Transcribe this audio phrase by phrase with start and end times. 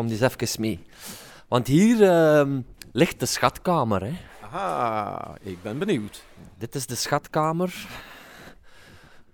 [0.00, 0.80] kom eens even mee.
[1.48, 2.60] Want hier ehm,
[2.92, 4.02] ligt de schatkamer.
[4.02, 4.12] Hè.
[4.42, 6.24] Aha, ik ben benieuwd.
[6.58, 7.86] Dit is de schatkamer.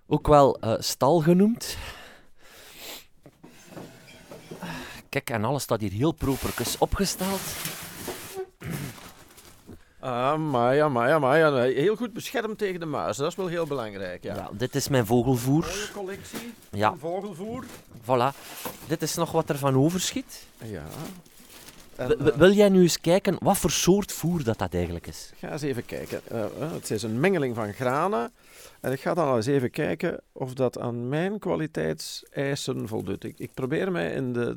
[0.06, 1.76] Ook wel eh, stal genoemd.
[5.08, 7.40] Kijk, en alles staat hier heel properkes opgesteld.
[10.06, 11.74] Amai, amai, amai.
[11.74, 13.16] Heel goed beschermd tegen de muis.
[13.16, 14.34] Dat is wel heel belangrijk, ja.
[14.34, 15.62] Ja, dit is mijn vogelvoer.
[15.64, 16.94] Mooie collectie Ja.
[16.98, 17.64] vogelvoer.
[18.02, 18.36] Voilà.
[18.86, 20.46] Dit is nog wat er van overschiet.
[20.64, 20.82] Ja.
[21.96, 25.32] En, eh, wil jij nu eens kijken wat voor soort voer dat, dat eigenlijk is?
[25.38, 26.20] ga eens even kijken.
[26.28, 28.32] Eh, eh, het is een mengeling van granen.
[28.80, 33.24] En ik ga dan eens even kijken of dat aan mijn kwaliteitseisen voldoet.
[33.24, 34.54] Ik, ik probeer mij in de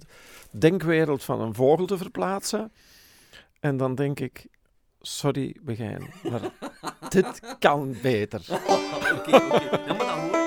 [0.51, 2.71] denkwereld van een vogel te verplaatsen.
[3.59, 4.45] En dan denk ik,
[5.01, 6.41] sorry Begijn, maar
[7.09, 8.41] dit kan beter.
[9.15, 9.59] Oké, oké.
[9.85, 10.39] Ja, maar dan hoor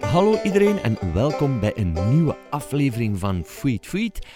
[0.00, 4.26] Hallo iedereen en welkom bij een nieuwe aflevering van Feed Feed.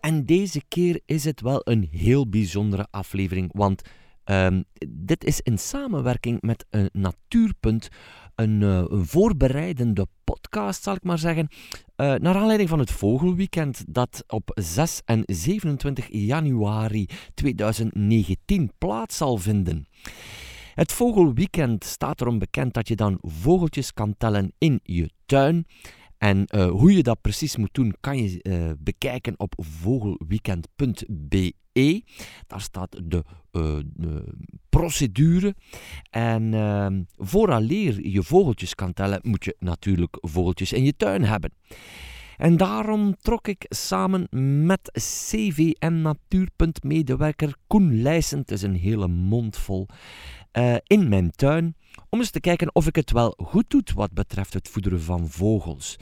[0.00, 3.82] En deze keer is het wel een heel bijzondere aflevering, want
[4.24, 7.88] ehm, dit is in samenwerking met een Natuurpunt,
[8.34, 10.06] een, eh, een voorbereidende
[10.48, 11.48] podcast, zal ik maar zeggen,
[11.96, 19.36] eh, naar aanleiding van het Vogelweekend dat op 6 en 27 januari 2019 plaats zal
[19.36, 19.86] vinden.
[20.74, 25.66] Het Vogelweekend staat erom bekend dat je dan vogeltjes kan tellen in je tuin.
[26.18, 32.02] En eh, hoe je dat precies moet doen, kan je eh, bekijken op vogelweekend.be.
[32.46, 34.34] Daar staat de, eh, de
[34.68, 35.54] procedure.
[36.10, 41.52] En ehm vooraleer je vogeltjes kan tellen, moet je natuurlijk vogeltjes in je tuin hebben.
[42.36, 44.26] En daarom trok ik samen
[44.66, 49.86] met CVN Natuurpunt-medewerker Koen Leijsen, het is een hele mond vol,
[50.52, 51.76] eh, in mijn tuin
[52.08, 55.28] om eens te kijken of ik het wel goed doe wat betreft het voederen van
[55.28, 55.96] vogels.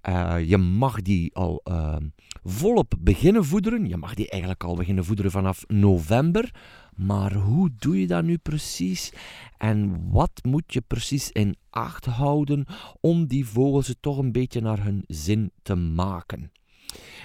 [0.00, 1.96] Eh, je mag die al eh,
[2.42, 3.88] volop beginnen voederen.
[3.88, 6.54] Je mag die eigenlijk al beginnen voederen vanaf november.
[6.96, 9.12] Maar hoe doe je dat nu precies?
[9.58, 12.66] En wat moet je precies in acht houden
[13.00, 16.52] om die vogels het toch een beetje naar hun zin te maken?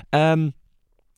[0.09, 0.49] Ehm,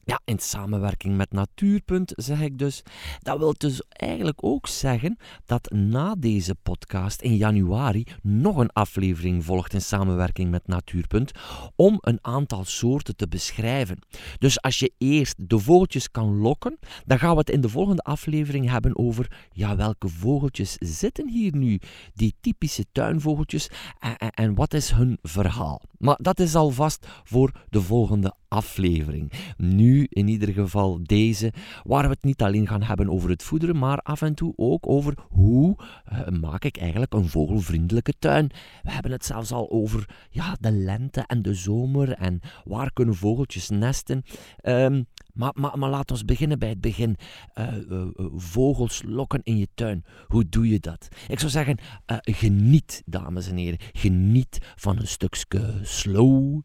[0.03, 2.83] ja, in samenwerking met Natuurpunt zeg ik dus.
[3.19, 9.45] Dat wil dus eigenlijk ook zeggen dat na deze podcast in januari nog een aflevering
[9.45, 11.31] volgt in samenwerking met Natuurpunt
[11.75, 13.99] om een aantal soorten te beschrijven.
[14.37, 18.01] Dus als je eerst de vogeltjes kan lokken, dan gaan we het in de volgende
[18.01, 21.79] aflevering hebben over ja, welke vogeltjes zitten hier nu,
[22.13, 23.69] die typische tuinvogeltjes
[23.99, 25.81] en, en, en wat is hun verhaal.
[25.97, 29.31] Maar dat is alvast voor de volgende aflevering.
[29.57, 31.53] Nu in ieder geval deze,
[31.83, 34.89] waar we het niet alleen gaan hebben over het voederen, maar af en toe ook
[34.89, 35.75] over hoe
[36.05, 38.51] eh, maak ik eigenlijk een vogelvriendelijke tuin.
[38.83, 43.15] We hebben het zelfs al over ja, de lente en de zomer en waar kunnen
[43.15, 44.23] vogeltjes nesten.
[44.57, 45.03] Ehm,
[45.33, 47.15] maar, maar, maar laten we beginnen bij het begin.
[47.53, 50.03] Eh, eh, vogels lokken in je tuin.
[50.27, 51.07] Hoe doe je dat?
[51.27, 51.77] Ik zou zeggen,
[52.21, 53.79] geniet, dames en heren.
[53.91, 56.61] Geniet van een stukje slow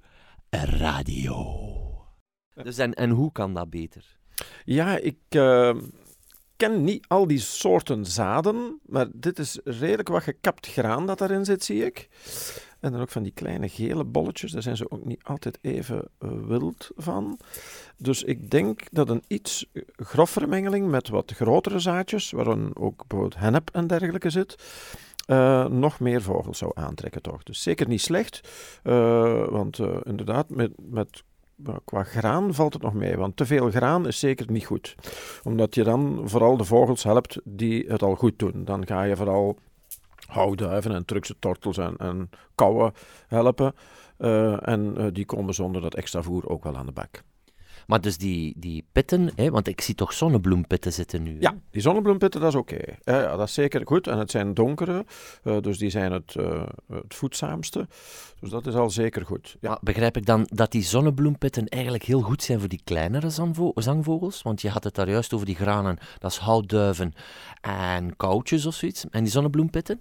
[0.51, 1.86] radio.
[2.63, 4.17] Dus en, en hoe kan dat beter?
[4.65, 5.77] Ja, ik eh,
[6.57, 11.45] ken niet al die soorten zaden, maar dit is redelijk wat gekapt graan dat daarin
[11.45, 12.09] zit, zie ik.
[12.81, 16.09] En dan ook van die kleine gele bolletjes, daar zijn ze ook niet altijd even
[16.19, 17.39] eh, wild van.
[17.97, 23.41] Dus ik denk dat een iets groffere mengeling met wat grotere zaadjes, waarin ook bijvoorbeeld
[23.41, 24.57] hennep en dergelijke zit,
[25.27, 27.43] eh, nog meer vogels zou aantrekken toch.
[27.43, 28.49] Dus zeker niet slecht,
[28.83, 31.23] eh, want eh, inderdaad, met, met
[31.85, 34.95] qua graan valt het nog mee, want te veel graan is zeker niet goed.
[35.43, 38.65] Omdat je dan vooral de vogels helpt die het al goed doen.
[38.65, 39.59] Dan ga je vooral
[40.27, 42.93] houtduiven en Turkse tortels en, en kauwen
[43.27, 43.75] helpen.
[44.19, 47.23] Eh, en eh, die komen zonder dat extra voer ook wel aan de bak.
[47.87, 51.31] Maar dus die, die pitten, hè, want ik zie toch zonnebloempitten zitten nu.
[51.31, 51.37] hè?
[51.41, 52.79] Ja, die zonnebloempitten, dat is oké.
[53.05, 54.07] Ja, dat is zeker goed.
[54.07, 55.05] En het zijn donkere,
[55.43, 56.63] eh, dus die zijn het, eh,
[56.93, 57.89] het voedzaamste.
[58.41, 59.57] Dus dat is al zeker goed.
[59.61, 59.69] Ja.
[59.69, 63.73] Maar begrijp ik dan dat die zonnebloempitten eigenlijk heel goed zijn voor die kleinere zangvo-
[63.75, 64.43] zangvogels?
[64.43, 67.13] Want je had het daar juist over die granen, dat is houtduiven
[67.61, 69.05] en koutjes of zoiets.
[69.11, 70.01] En die zonnebloempitten?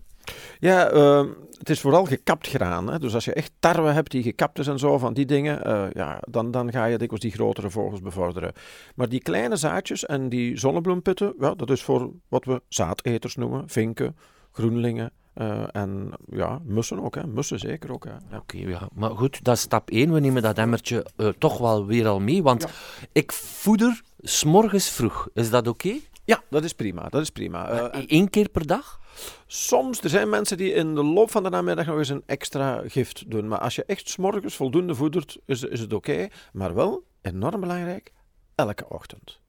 [0.60, 1.24] Ja, eh,
[1.58, 2.92] het is vooral gekapt graan.
[2.92, 3.00] Hè?
[3.00, 5.84] Dus als je echt tarwe hebt die gekapt is en zo, van die dingen, eh,
[5.94, 8.52] ja, dan, dan ga je dikwijls die grotere vogels bevorderen.
[8.96, 13.70] Maar die kleine zaadjes en die zonnebloemputten, ja, dat is voor wat we zaadeters noemen.
[13.70, 14.16] Vinken,
[14.52, 17.16] groenlingen eh, en ja, mussen ook.
[17.16, 17.28] Hè?
[17.28, 18.04] Mussen zeker ook.
[18.06, 18.38] Ja.
[18.38, 18.90] Oké, ja.
[18.94, 20.14] Maar goed, dat is stap 1.
[20.14, 22.70] We nemen dat emmertje eh, toch wel weer al mee, want Ja.
[23.12, 25.28] ik voeder s'morgens vroeg.
[25.34, 25.96] Is dat oké?
[26.26, 27.10] Ja, dat is prima.
[27.10, 27.90] Dat is prima.
[28.08, 29.00] Eén keer per dag?
[29.48, 32.82] Soms, er zijn mensen die in de loop van de namiddag nog eens een extra
[32.88, 33.48] gift doen.
[33.48, 36.28] Maar als je echt s'morgens voldoende voedert, is, is het oké.
[36.54, 38.12] Maar wel, enorm belangrijk,
[38.56, 39.40] elke ochtend.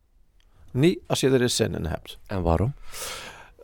[0.71, 2.19] Niet als je er eens zin in hebt.
[2.27, 2.75] En waarom?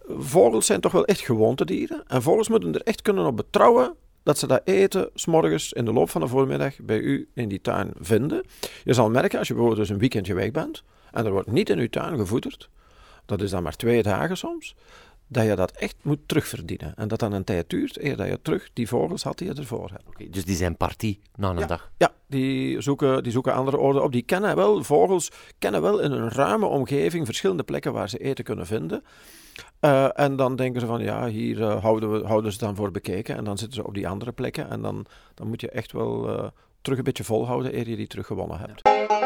[0.09, 2.05] Vogels zijn toch wel echt gewoontedieren.
[2.07, 5.93] En vogels moeten er echt kunnen op betrouwen dat ze dat eten s'morgens in de
[5.93, 8.43] loop van de voormiddag bij u in die tuin vinden.
[8.85, 11.71] Je zal merken als je bijvoorbeeld dus een weekendje weg bent en er wordt niet
[11.71, 12.69] in uw tuin gevoederd,
[13.27, 14.75] dat is dan maar twee dagen soms,
[15.27, 16.95] dat je dat echt moet terugverdienen.
[16.97, 19.55] En dat dan een tijd duurt eer dat je terug die vogels had die je
[19.55, 20.09] ervoor hebt.
[20.09, 21.91] Okay, dus die zijn partie na een dag?
[21.97, 24.13] Ja, die zoeken, die zoeken andere orde op.
[24.13, 28.45] Die kennen wel, vogels kennen wel in een ruime omgeving verschillende plekken waar ze eten
[28.45, 29.05] kunnen vinden.
[29.81, 32.91] Uh, en dan denken ze van ja, hier uh, houden, we, houden ze dan voor
[32.91, 33.37] bekeken.
[33.37, 34.71] En dan zitten ze op die andere plekken.
[34.71, 36.49] En dan, dan moet je echt wel uh,
[36.81, 38.81] terug een beetje volhouden eer je die teruggewonnen hebt.
[38.83, 39.22] Ja.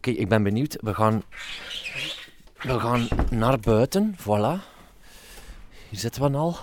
[0.00, 0.76] Oké, ik ben benieuwd.
[0.80, 1.22] We gaan,
[2.60, 4.16] we gaan naar buiten.
[4.18, 4.62] Voilà.
[5.88, 6.56] Hier zitten we al.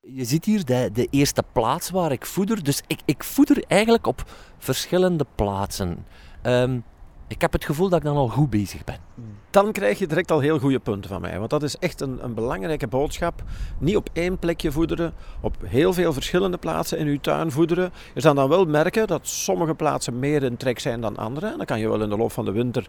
[0.00, 2.64] Je ziet hier de, de eerste plaats waar ik voeder.
[2.64, 6.06] Dus ik, ik voeder eigenlijk op verschillende plaatsen.
[6.42, 6.84] Um,
[7.28, 8.98] ik heb het gevoel dat ik dan al goed bezig ben.
[9.50, 11.38] Dan krijg je direct al heel goede punten van mij.
[11.38, 13.42] Want dat is echt een, een belangrijke boodschap.
[13.78, 17.92] Niet op één plekje voederen, op heel veel verschillende plaatsen in uw tuin voederen.
[18.14, 21.46] Je zal dan wel merken dat sommige plaatsen meer in trek zijn dan andere.
[21.46, 22.86] En dan kan je wel in de loop van de winter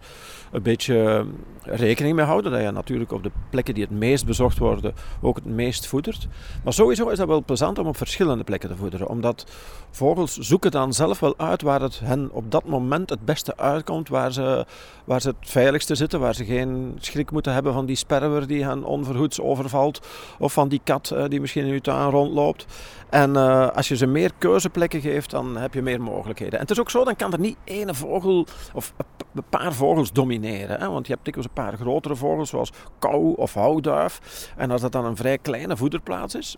[0.52, 1.26] een beetje
[1.62, 2.52] eh, rekening mee houden.
[2.52, 6.28] Dat je natuurlijk op de plekken die het meest bezocht worden ook het meest voedert.
[6.64, 9.08] Maar sowieso is dat wel plezant om op verschillende plekken te voederen.
[9.08, 9.46] Omdat
[9.90, 14.08] vogels zoeken dan zelf wel uit waar het hen op dat moment het beste uitkomt.
[14.08, 14.66] Waar ze,
[15.04, 18.64] waar ze het veiligste zitten, waar ze geen schrik moeten hebben van die sperwer die
[18.64, 20.06] hen onverhoeds overvalt,
[20.38, 22.66] of van die kat uh, die misschien in uw tuin rondloopt.
[23.10, 26.54] En uh, als je ze meer keuzeplekken geeft, dan heb je meer mogelijkheden.
[26.54, 28.94] En het is ook zo, dan kan er niet één vogel of
[29.34, 30.80] een paar vogels domineren.
[30.80, 30.90] Hè?
[30.90, 34.20] Want je hebt dikwijls een paar grotere vogels, zoals kou of houduif.
[34.56, 36.56] En als dat dan een vrij kleine voederplaats is,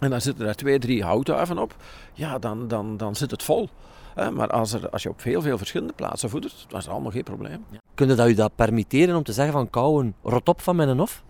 [0.00, 1.76] en dan zitten er twee, drie houtduiven op,
[2.12, 3.68] ja, dan, dan, dan zit het vol
[4.14, 7.12] maar als, er, als je op veel, veel verschillende plaatsen voedert, dan is dat allemaal
[7.12, 7.64] geen probleem.
[7.70, 7.78] Ja.
[7.94, 10.98] Kun je dat u dat permitteren om te zeggen van kauwen, rot op van mijn
[10.98, 11.22] hof?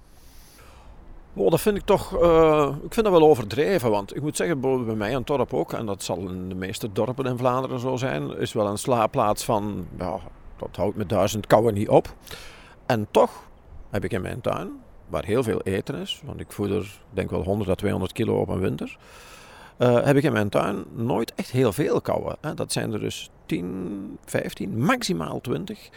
[1.36, 4.60] Oh, dat vind ik toch, uh, ik vind dat wel overdreven, want ik moet zeggen,
[4.60, 7.96] bij mij een dorp ook, en dat zal in de meeste dorpen in Vlaanderen zo
[7.96, 10.18] zijn, is wel een slaapplaats van, ja,
[10.56, 12.14] dat houdt met duizend kouwen niet op.
[12.86, 13.30] En toch
[13.90, 14.70] heb ik in mijn tuin,
[15.08, 18.48] waar heel veel eten is, want ik voeder denk wel 100 à 200 kilo op
[18.48, 18.96] een winter,
[19.78, 22.36] uh, heb ik in mijn tuin nooit echt heel veel kauwen.
[22.40, 22.54] Hè.
[22.54, 25.88] Dat zijn er dus 10, 15, maximaal 20.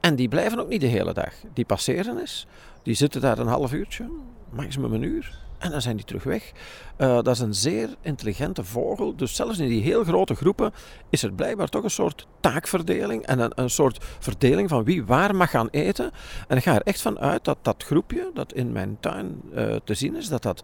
[0.00, 1.32] En die blijven ook niet de hele dag.
[1.52, 2.46] Die passeren eens,
[2.82, 4.10] die zitten daar een half uurtje,
[4.50, 5.40] maximum een uur.
[5.62, 6.52] En dan zijn die terug weg.
[6.98, 9.16] Uh, dat is een zeer intelligente vogel.
[9.16, 10.72] Dus zelfs in die heel grote groepen
[11.10, 13.26] is er blijkbaar toch een soort taakverdeling.
[13.26, 16.10] En een, een soort verdeling van wie waar mag gaan eten.
[16.48, 19.76] En ik ga er echt van uit dat dat groepje dat in mijn tuin uh,
[19.84, 20.62] te zien is, dat dat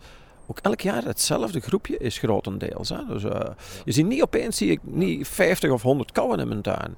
[0.50, 2.88] ook elk jaar hetzelfde groepje is grotendeels.
[2.88, 3.06] Hè.
[3.06, 3.40] Dus, uh,
[3.84, 6.96] je ziet niet opeens zie ik niet 50 of 100 kauwen in mijn tuin.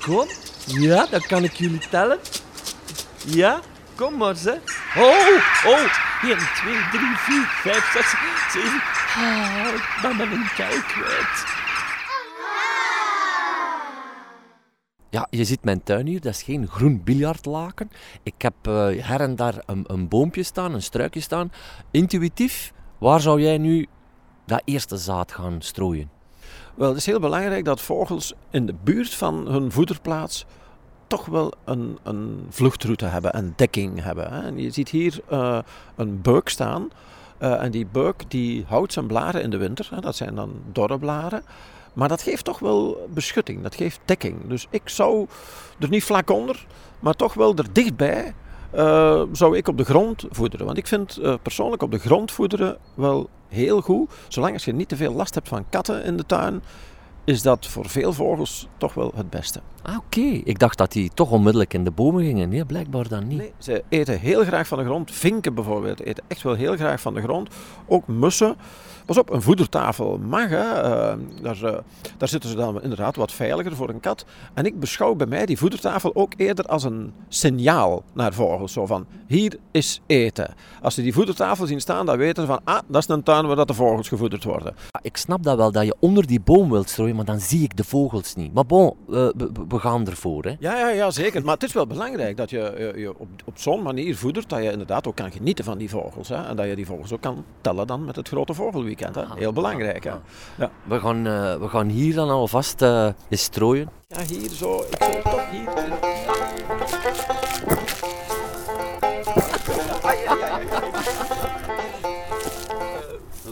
[0.00, 0.28] Kom,
[0.66, 2.18] ja, dan kan ik jullie tellen.
[3.24, 3.60] Ja,
[3.94, 4.58] kom maar ze.
[4.96, 5.80] Oh, oh,
[6.22, 8.14] 1, 2, 3, 4, 5, 6,
[8.52, 8.82] 7.
[9.16, 11.65] Oh, ik ben mijn kou kwijt.
[15.16, 17.90] Ja, je ziet mijn tuin hier, dat is geen groen biljartlaken.
[18.22, 21.52] Ik heb uh, her en daar een, een, boompje staan, een struikje staan.
[21.90, 23.86] Intuïtief, waar zou jij nu
[24.46, 26.10] dat eerste zaad gaan strooien?
[26.74, 30.46] Wel, het is heel belangrijk dat vogels in de buurt van hun voederplaats
[31.06, 34.32] toch wel een, een vluchtroute hebben, een dekking hebben.
[34.32, 34.40] Hè.
[34.40, 35.58] En je ziet hier uh,
[35.96, 36.88] een beuk staan.
[37.42, 39.88] Uh, en die beuk die houdt zijn blaren in de winter.
[39.90, 40.00] Hè.
[40.00, 41.42] Dat zijn dan dorre blaren.
[41.96, 44.48] Maar dat geeft toch wel beschutting, dat geeft dekking.
[44.48, 45.26] Dus ik zou
[45.78, 46.66] er niet vlak onder,
[47.00, 48.34] maar toch wel er dichtbij
[48.74, 50.66] uh, zou ik op de grond voederen.
[50.66, 54.10] Want ik vind uh, persoonlijk op de grond voederen wel heel goed.
[54.28, 56.62] Zolang als je niet te veel last hebt van katten in de tuin,
[57.26, 59.60] is dat voor veel vogels toch wel het beste.
[59.82, 60.20] Ah, oké.
[60.20, 62.48] Ik dacht dat die toch onmiddellijk in de bomen gingen.
[62.48, 63.38] Nee, blijkbaar dan niet.
[63.38, 65.10] Nee, ze eten heel graag van de grond.
[65.10, 67.48] Vinken bijvoorbeeld eten echt wel heel graag van de grond.
[67.86, 68.56] Ook mussen.
[69.06, 70.48] Pas op, een voedertafel mag.
[70.48, 70.56] Hè.
[70.58, 71.76] Uh, daar, uh,
[72.16, 74.24] daar zitten ze dan inderdaad wat veiliger voor een kat.
[74.54, 78.72] En ik beschouw bij mij die voedertafel ook eerder als een signaal naar vogels.
[78.72, 80.54] Zo van, hier is eten.
[80.82, 83.46] Als ze die voedertafel zien staan, dan weten ze van, ah, dat is een tuin
[83.46, 84.74] waar dat de vogels gevoederd worden.
[85.02, 87.15] Ik snap dat wel, dat je onder die boom wilt strooien.
[87.16, 88.54] Maar dan zie ik de vogels niet.
[88.54, 89.32] Maar bon, we,
[89.68, 90.44] we- gaan ervoor.
[90.44, 90.54] Hè.
[90.58, 91.44] Ja, ja, ja, zeker.
[91.44, 94.62] Maar het is wel belangrijk dat je je, je op, op zo'n manier voedert dat
[94.62, 96.28] je inderdaad ook kan genieten van die vogels.
[96.28, 96.42] Hè?
[96.46, 99.14] En dat je die vogels ook kan tellen dan met het grote vogelweekend.
[99.14, 99.22] Hè?
[99.36, 100.04] Heel belangrijk.
[100.04, 100.10] Hè?
[100.58, 100.70] Ja.
[100.84, 103.88] We, gaan, eh, we gaan hier dan alvast eh eens strooien.
[104.08, 104.84] Ja, hier zo.
[104.90, 105.68] Ik toch hier.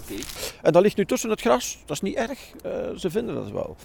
[0.04, 0.22] Oké.
[0.62, 1.78] En dat ligt nu tussen het gras.
[1.86, 2.38] Dat is niet erg.
[2.62, 3.76] Eh, ze vinden dat wel.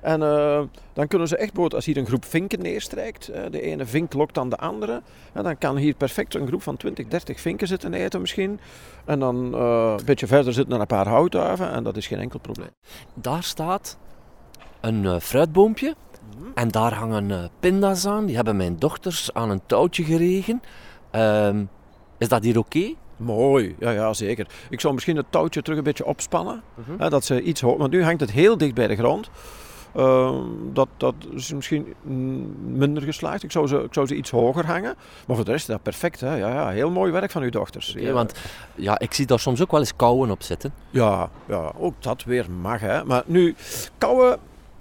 [0.00, 0.62] En eh,
[0.92, 4.12] dan kunnen ze echt bijvoorbeeld, als hier een groep vinken neerstrijkt, eh, de ene vink
[4.12, 5.02] lokt dan de andere,
[5.32, 8.60] en dan kan hier perfect een groep van 20, 30 vinken zitten eten misschien.
[9.04, 12.18] En dan eh, een beetje verder zitten er een paar houtduiven en dat is geen
[12.18, 12.70] enkel probleem.
[13.14, 13.98] Daar staat
[14.80, 15.94] een eh, fruitboompje.
[16.54, 18.26] En daar hangen eh, pinda's aan.
[18.26, 20.62] Die hebben mijn dochters aan een touwtje geregen.
[21.10, 21.64] Ehm,
[22.18, 22.94] is dat hier oké?
[23.24, 24.46] Mooi, ja, ja zeker.
[24.70, 26.62] Ik zou misschien het touwtje terug een beetje opspannen,
[26.98, 29.30] hè, dat ze iets hoog, want nu hangt het heel dicht bij de grond.
[29.94, 31.94] Ehm, dat, dat is misschien
[32.66, 33.42] minder geslaagd.
[33.42, 34.94] Ik zou, ze, ik zou ze iets hoger hangen.
[35.26, 36.20] Maar voor de rest is dat perfect.
[36.20, 36.36] Hè?
[36.36, 37.94] Ja, ja, heel mooi werk van uw dochters.
[37.98, 38.12] Ja.
[38.12, 38.32] Want
[38.74, 40.74] ja, ik zie daar soms ook wel eens kouwen op zitten.
[40.90, 42.80] Ja, ja, ook dat weer mag.
[42.80, 43.04] Hè.
[43.04, 43.54] Maar nu,
[43.98, 44.38] kauwen,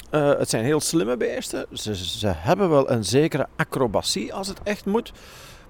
[0.10, 1.66] eh, het zijn heel slimme beesten.
[1.74, 5.12] Ze, ze hebben wel een zekere acrobatie als het echt moet.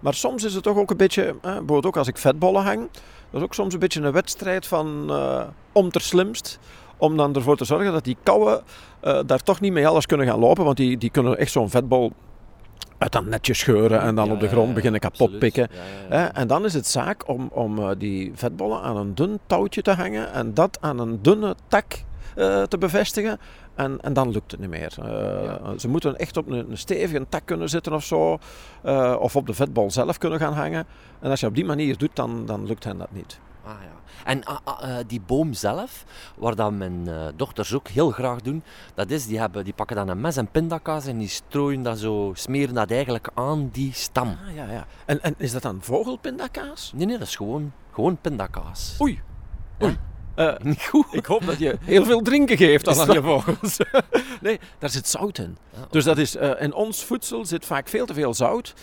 [0.01, 2.89] Maar soms is het toch ook een beetje, eh, bijvoorbeeld ook als ik vetbollen hang,
[3.29, 6.59] dat is ook soms een beetje een wedstrijd van eh, om ter slimst.
[6.97, 8.61] Om dan ervoor te zorgen dat die kauwen
[8.99, 10.63] eh, daar toch niet mee alles kunnen gaan lopen.
[10.63, 12.11] Want die, die kunnen echt zo'n vetbol
[12.97, 15.39] uit dat netje scheuren en dan Ja, op de grond ja, beginnen kapot absoluut.
[15.39, 15.67] pikken.
[16.09, 16.17] Ja.
[16.17, 19.91] Hè, en dan is het zaak om, om die vetbollen aan een dun touwtje te
[19.91, 22.03] hangen en dat aan een dunne tak
[22.35, 23.39] eh, te bevestigen.
[23.75, 24.93] En, en dan lukt het niet meer.
[25.01, 28.37] Eh, Ze moeten echt op een, een stevige tak kunnen zitten of zo.
[28.83, 30.85] eh, of op de vetbol zelf kunnen gaan hangen.
[31.19, 33.39] En als je op die manier doet, dan, dan lukt hen dat niet.
[33.63, 33.99] Ah, ja.
[34.25, 36.03] En ah, ah, die boom zelf,
[36.37, 40.07] waar dat mijn dochters ook heel graag doen, dat is, die, hebben, die pakken dan
[40.07, 44.27] een mes en pindakaas en die strooien dat zo, smeren dat eigenlijk aan die stam.
[44.27, 44.85] Ah, ja, ja.
[45.05, 46.91] En, en is dat dan vogelpindakaas?
[46.95, 48.97] Nee, nee, dat is gewoon, gewoon pindakaas.
[49.01, 49.21] Oei.
[49.83, 49.97] Oei.
[50.35, 51.05] Eh, Niet goed.
[51.11, 53.77] ik hoop dat je heel veel drinken geeft dan aan je vogels.
[54.41, 55.57] nee, daar zit zout in.
[55.73, 58.73] Ja, Dus dat is, eh, in ons voedsel zit vaak veel te veel zout.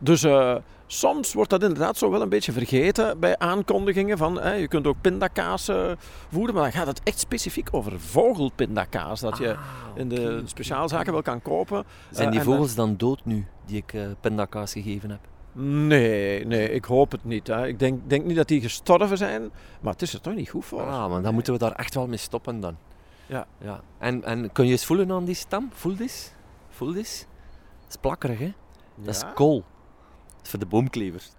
[0.00, 4.60] Dus eh, soms wordt dat inderdaad zo wel een beetje vergeten bij aankondigingen van eh,
[4.60, 5.90] je kunt ook pindakaas eh,
[6.32, 9.58] voeren, maar dan gaat het echt specifiek over vogelpindakaas dat je Ah,
[9.94, 11.84] in de speciaalzaken wel kan kopen.
[12.10, 15.20] Zijn die vogels dan dood nu, die ik pindakaas gegeven heb?
[15.62, 17.46] Nee, nee, ik hoop het niet.
[17.46, 17.66] Hè.
[17.66, 20.64] Ik denk, denk niet dat die gestorven zijn, maar het is er toch niet goed
[20.64, 20.82] voor.
[20.82, 22.76] Ah, maar dan moeten we daar echt wel mee stoppen dan.
[23.26, 23.46] Ja.
[23.58, 23.80] ja.
[23.98, 25.70] En, en kun je eens voelen aan die stam?
[25.72, 26.32] Voel eens.
[26.68, 27.26] Voel eens.
[27.80, 28.52] Dat is plakkerig, hè?
[28.94, 29.64] Dat is kool.
[30.36, 31.30] Dat is voor de boomklevers.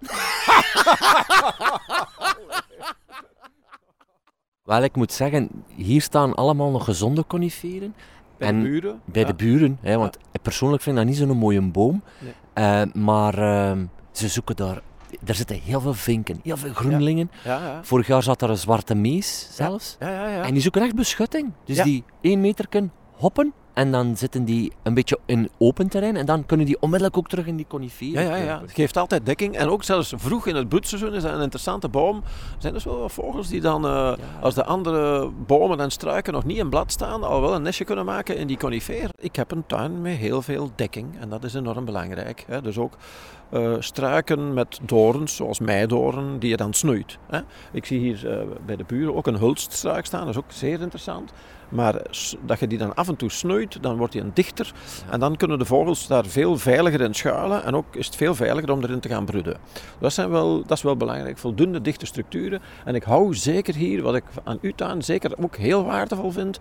[4.64, 7.94] Wel, ik moet zeggen, hier staan allemaal nog gezonde coniferen.
[8.36, 9.00] Bij en de buren.
[9.04, 9.26] Bij ja.
[9.26, 12.02] de buren, hè, want ik persoonlijk vind dat niet zo'n mooie boom.
[12.18, 12.32] Nee.
[12.52, 13.84] Eh, maar ehm,
[14.18, 14.80] ze zoeken daar...
[15.24, 17.30] Er zitten heel veel vinken, heel veel groenlingen.
[17.44, 17.84] Ja, ja.
[17.84, 19.96] Vorig jaar zat er een zwarte mees zelfs.
[20.00, 20.42] Ja, ja, ja.
[20.42, 21.52] En die zoeken echt beschutting.
[21.64, 23.52] Dus die één meter kunnen hoppen.
[23.76, 26.16] En dan zitten die een beetje in open terrein.
[26.16, 28.22] En dan kunnen die onmiddellijk ook terug in die coniferen.
[28.22, 28.60] Ja, ja, ja.
[28.60, 29.56] Het geeft altijd dekking.
[29.56, 32.16] En ook zelfs vroeg in het broedseizoen is dat een interessante boom.
[32.16, 32.22] Er
[32.58, 36.44] zijn dus wel wat vogels die dan, eh, als de andere bomen en struiken nog
[36.44, 39.10] niet in blad staan, al wel een nestje kunnen maken in die conifeer.
[39.18, 42.44] Ik heb een tuin met heel veel dekking en dat is enorm belangrijk.
[42.46, 42.62] Hè.
[42.62, 42.96] Dus ook
[43.50, 47.18] eh, struiken met dorens, zoals meidoren, die je dan snoeit.
[47.26, 47.40] Hè.
[47.72, 50.80] Ik zie hier eh, bij de buren ook een hulststruik staan, dat is ook zeer
[50.80, 51.32] interessant.
[51.68, 52.02] Maar
[52.46, 54.72] dat je die dan af en toe snoeit, dan wordt die een dichter.
[55.10, 57.64] En dan kunnen de vogels daar veel veiliger in schuilen.
[57.64, 59.56] En ook is het veel veiliger om erin te gaan broeden.
[59.98, 61.38] Dat, zijn wel, dat is wel belangrijk.
[61.38, 62.60] Voldoende dichte structuren.
[62.84, 66.58] En ik hou zeker hier, wat ik aan uw tuin zeker ook heel waardevol vind,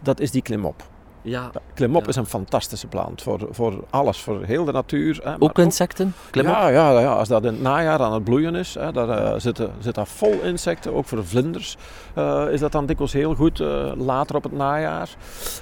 [0.00, 0.95] dat is die klimop.
[1.26, 1.50] Ja.
[1.74, 2.08] Klimop Ja.
[2.08, 5.20] is een fantastische plant voor, voor alles, voor heel de natuur.
[5.22, 6.14] Hè, Ook insecten?
[6.30, 6.52] Klim op.
[6.52, 9.40] ja, ja, ja, als dat in het najaar aan het bloeien is, hè, daar eh,
[9.40, 10.94] zitten, zit dat vol insecten.
[10.94, 11.76] Ook voor vlinders
[12.14, 15.08] eh, is dat dan dikwijls heel goed eh, later op het najaar.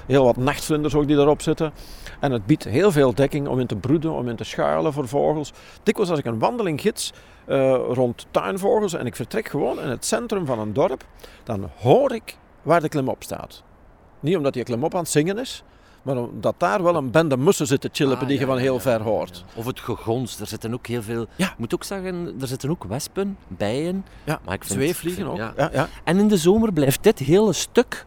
[0.05, 1.71] Heel wat nachtvlinders ook die erop zitten.
[2.19, 5.07] En het biedt heel veel dekking om in te broeden, om in te schuilen voor
[5.07, 5.53] vogels.
[5.83, 7.13] Dikwijls als ik een wandeling gids
[7.89, 11.03] rond tuinvogels en ik vertrek gewoon in het centrum van een dorp,
[11.43, 13.63] dan hoor ik waar de klimop staat.
[14.25, 15.63] Niet omdat die klimop aan het zingen is,
[16.01, 18.79] maar omdat daar wel een bende mussen zitten chillen Ah, die je van heel ja,
[18.79, 19.45] ver hoort.
[19.55, 20.39] Of het gegons.
[20.39, 21.25] Er zitten ook heel veel...
[21.35, 21.51] Ja.
[21.51, 24.05] Ik moet ook zeggen, er zitten ook wespen, bijen.
[24.23, 25.71] Ja, Maar ik vind- zweefvliegen vind- ook.
[25.73, 25.87] ja.
[26.03, 28.05] En in de zomer blijft dit hele stuk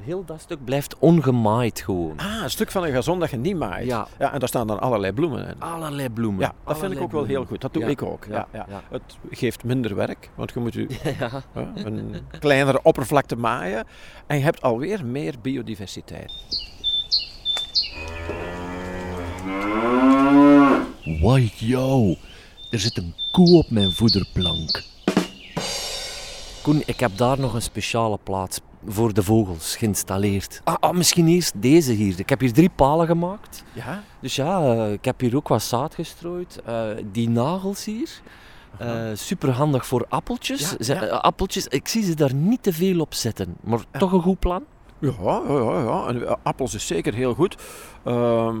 [0.00, 2.16] Heel dat stuk blijft ongemaaid gewoon.
[2.18, 3.86] Ah, een stuk van een gazon dat je niet maait.
[3.86, 4.06] Ja.
[4.18, 5.54] Ja, en daar staan dan allerlei bloemen in.
[5.60, 6.40] Allerlei bloemen.
[6.40, 7.60] Ja, dat vind ik ook wel heel goed.
[7.60, 8.24] Dat doe Ja, ik ook.
[8.28, 8.82] Ja, ja, ja, ja.
[8.90, 11.42] Het geeft minder werk, want je moet u Ja.
[11.52, 13.86] hè, een kleinere oppervlakte maaien.
[14.26, 16.32] En je hebt alweer meer biodiversiteit.
[21.20, 22.14] Why yo,
[22.70, 24.82] er zit een koe op mijn voederplank.
[26.62, 30.60] Koen, ik heb daar nog een speciale plaats voor de vogels geïnstalleerd.
[30.64, 32.18] Ah, ah, misschien eerst deze hier.
[32.18, 33.64] Ik heb hier drie palen gemaakt.
[33.72, 34.02] Ja?
[34.20, 36.60] Dus ja, eh, ik heb hier ook wat zaad gestrooid.
[36.64, 38.20] Eh, die nagels hier,
[39.14, 40.60] super handig voor appeltjes.
[40.70, 41.02] Ja, Ze- ja.
[41.02, 41.66] eh, appeltjes.
[41.66, 44.64] Ik zie ze daar niet te veel op zetten, maar toch een goed plan.
[44.98, 45.12] Ja,
[45.48, 46.06] ja, ja.
[46.06, 47.56] En, eh, appels is zeker heel goed.
[48.04, 48.56] Ehm,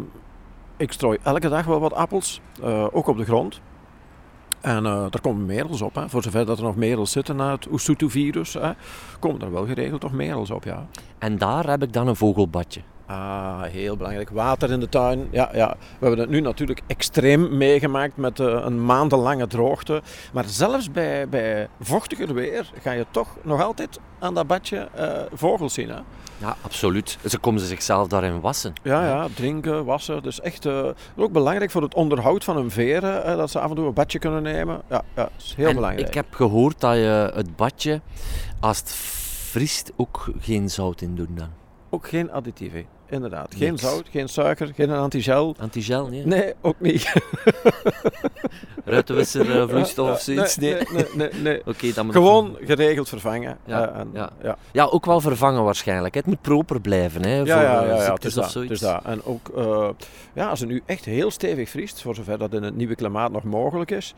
[0.76, 3.60] ik strooi elke dag wel wat appels, eh, ook op de grond.
[4.64, 6.08] En eh er komen merels op, hè.
[6.08, 8.56] voor zover dat er nog merels zitten na het Oesutu-virus.
[9.18, 10.86] Komen er wel geregeld toch merels op, ja.
[11.18, 12.80] En daar heb ik dan een vogelbadje.
[13.06, 14.30] Ah, heel belangrijk.
[14.30, 15.28] Water in de tuin.
[15.30, 15.76] Ja, ja.
[15.78, 20.02] We hebben het nu natuurlijk extreem meegemaakt met eh, een maandenlange droogte.
[20.32, 25.20] Maar zelfs bij, bij vochtiger weer ga je toch nog altijd aan dat badje eh,
[25.32, 25.88] vogels zien.
[25.88, 25.98] Hè?
[26.38, 27.18] Ja, absoluut.
[27.28, 28.72] Ze komen ze zichzelf daarin wassen.
[28.82, 30.22] Ja, ja, drinken, wassen.
[30.22, 33.36] Dus echt eh, ook belangrijk voor het onderhoud van hun veren.
[33.36, 34.82] dat ze af en toe een badje kunnen nemen.
[34.88, 36.08] Ja, ja dat is heel En belangrijk.
[36.08, 38.00] Ik heb gehoord dat je het badje,
[38.60, 41.48] als het vriest, ook geen zout in doet dan.
[41.90, 42.93] Ook geen additieven.
[43.08, 43.54] Inderdaad.
[43.58, 43.82] Geen Niks.
[43.82, 45.54] zout, geen suiker, geen antigel.
[45.58, 46.26] Antigel, nee?
[46.26, 47.12] Nee, ook niet.
[48.84, 50.56] Ruitenwisser, eh, vloeistof of zoiets?
[50.56, 50.74] Nee.
[50.74, 51.62] nee, nee, nee, nee.
[51.72, 53.58] Oké, dan moet Gewoon geregeld vervangen.
[53.66, 54.30] Ja, Eh, en, ja.
[54.42, 54.56] ja.
[54.72, 56.14] Ja, ook wel vervangen waarschijnlijk.
[56.14, 58.82] Het moet proper blijven, hè, voor ja, eh, ja, ja, is of dat, zoiets.
[58.82, 59.50] En ook,
[60.32, 63.32] ja, als het nu echt heel stevig vriest, voor zover dat in het nieuwe klimaat
[63.32, 64.14] nog mogelijk is,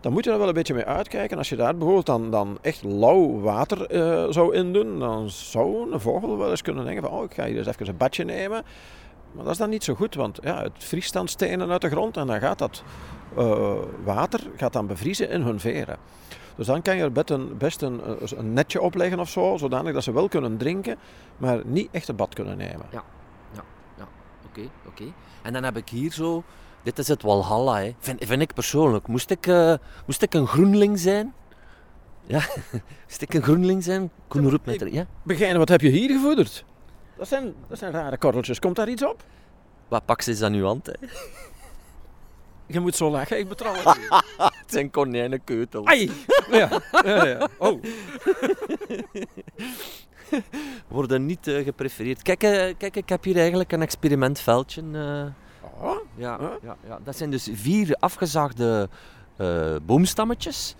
[0.00, 1.38] dan moet je daar wel een beetje mee uitkijken.
[1.38, 6.00] Als je daar bijvoorbeeld dan, dan echt lauw water eh, zou indoen, dan zou een
[6.00, 8.64] vogel wel eens kunnen denken van, oh, ik ga hier eens even een badje nemen.
[9.32, 11.88] Maar dat is dan niet zo goed, want ja, het vriest dan stenen uit de
[11.90, 12.82] grond en dan gaat dat
[13.36, 13.72] eh,
[14.04, 15.96] water gaat dan bevriezen in hun veren.
[16.56, 18.00] Dus dan kan je er best een, best een,
[18.52, 20.98] netje opleggen of zo, zodanig dat ze wel kunnen drinken,
[21.36, 22.86] maar niet echt een bad kunnen nemen.
[24.50, 25.04] Oké, oké.
[25.42, 26.44] En dan heb ik hier zo...
[26.82, 27.94] Dit is het Walhalla, hè.
[27.98, 29.06] Vind, vind ik persoonlijk.
[29.06, 29.74] Moest ik, eh,
[30.06, 31.34] moest ik een groenling zijn?
[32.26, 32.42] Ja,
[33.06, 34.10] moest ik een groenling zijn?
[34.28, 34.92] Koen roept met er...
[34.92, 35.06] Ja?
[35.22, 36.64] Begijn, wat heb je hier gevoederd?
[37.16, 38.58] Dat zijn, dat zijn rare korreltjes.
[38.58, 39.24] Komt daar iets op?
[39.88, 40.92] Wat pak ze aan uw hand, hè?
[42.66, 43.98] Je moet zo lachen, ik betrouw het.
[44.60, 45.86] Het zijn konijnenkeutels.
[45.86, 46.10] Ai!
[46.50, 47.48] Ja, ja, ja.
[47.58, 47.82] Oh.
[50.88, 52.22] Worden niet eh, geprefereerd.
[52.22, 54.82] Kijk, eh, kijk, ik heb hier eigenlijk een experimentveldje.
[55.80, 55.96] Oh.
[56.14, 56.48] Ja, Huh?
[56.62, 58.88] ja, ja, dat zijn dus vier afgezaagde
[59.36, 60.74] eh, boomstammetjes.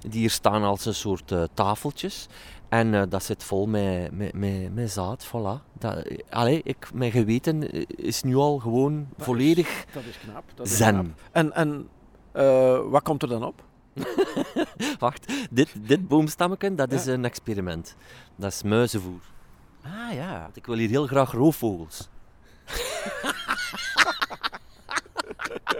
[0.00, 2.26] Die hier staan als een soort eh, tafeltjes.
[2.68, 5.62] En eh, dat zit vol met, met, met, met zaad, voilà.
[5.78, 10.44] Dat, allee, ik, mijn geweten is nu al gewoon volledig Dat is knap.
[10.54, 10.94] Dat is zen.
[10.94, 11.06] knap.
[11.32, 11.88] En, en
[12.90, 13.64] wat komt er dan op?
[14.98, 17.96] Wacht, dit, dit boomstammetje, dat is een experiment.
[18.36, 19.20] Dat is muizenvoer.
[19.82, 20.40] Ah ja.
[20.40, 22.08] Want Ik wil hier heel graag roofvogels.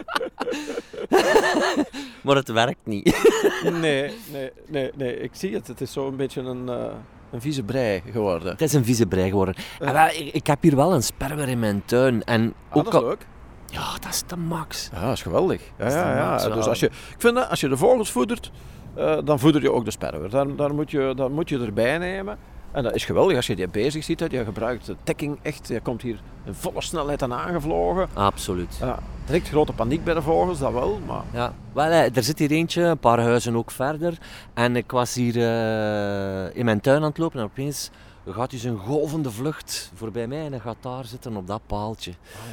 [2.24, 3.14] maar het werkt niet.
[3.80, 5.66] Nee, nee, nee, nee, ik zie het.
[5.66, 6.84] Het is zo een beetje een, eh,
[7.30, 8.50] een vieze brei geworden.
[8.50, 9.54] Het is een vieze brei geworden.
[9.78, 12.24] En wel, ik, ik heb hier wel een sperwer in mijn tuin.
[12.24, 13.26] En Ah, ook dat is al- leuk.
[13.66, 14.88] Ja, dat is de max.
[14.92, 15.60] Ja, dat is geweldig.
[15.78, 16.48] Ja, is ja, ja.
[16.54, 18.50] Dus als je, ik vind dat als je de vogels voedert,
[18.94, 20.30] eh, dan voeder je ook de sperwer.
[20.30, 22.38] Daar, daar, moet je, dat moet je erbij nemen.
[22.76, 24.20] En dat is geweldig als je die bezig ziet.
[24.20, 24.28] Hè.
[24.28, 25.68] Die gebruikt de tekking echt.
[25.68, 28.08] Je komt hier in volle snelheid aan aangevlogen.
[28.12, 28.76] Absoluut.
[28.80, 30.98] Ja, direct grote paniek bij de vogels, dat wel.
[31.06, 34.18] Maar Ja, wel, er zit hier eentje, een paar huizen ook verder.
[34.54, 37.90] En ik was hier eh, in mijn tuin aan het lopen en opeens
[38.28, 42.12] gaat hij zijn golvende vlucht voorbij mij en hij gaat daar zitten op dat paaltje.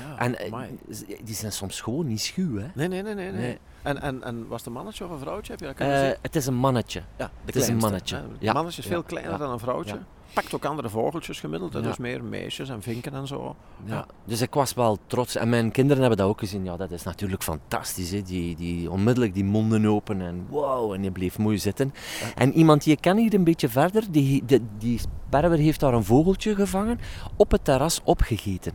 [0.10, 0.78] ja, En eh, amai.
[1.24, 2.68] die zijn soms gewoon niet schuw, hè.
[2.74, 3.32] Nee, nee, nee, nee.
[3.32, 3.42] nee.
[3.42, 3.58] Nee.
[3.84, 5.52] En, en, en was het een mannetje of een vrouwtje?
[5.52, 6.16] Heb je dat kunnen Eh, zien?
[6.22, 7.02] het is een mannetje.
[7.18, 8.22] Ja, het is een mannetje.
[8.40, 8.64] Ja.
[8.68, 9.38] Is veel kleiner Ja.
[9.38, 10.00] dan een vrouwtje.
[10.34, 11.72] Pakt ook andere vogeltjes gemiddeld.
[11.72, 13.56] Dus meer meisjes en vinken en zo.
[13.86, 14.06] Ja.
[14.26, 15.36] Dus ik was wel trots.
[15.36, 16.64] En mijn kinderen hebben dat ook gezien.
[16.64, 18.12] Ja, dat is natuurlijk fantastisch.
[18.12, 18.22] Hè?
[18.22, 21.94] Die, die onmiddellijk die monden open en wow, en die bleef mooi zitten.
[22.36, 25.94] En iemand die ik ken hier een beetje verder, die, die, die sperwer heeft daar
[25.94, 27.00] een vogeltje gevangen,
[27.36, 28.74] op het terras opgegeten.